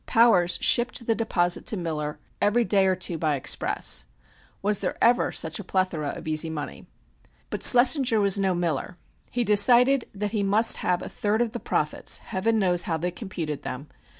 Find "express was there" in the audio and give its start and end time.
3.35-4.97